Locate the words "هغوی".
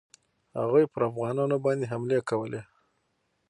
0.59-0.83